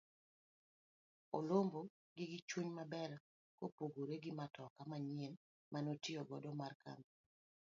[1.37, 1.79] Olombo
[2.15, 3.11] gi gichuny maler
[3.57, 5.33] kopopgore gi matoka manyien
[5.71, 7.11] mane otiyo godo mar kambi.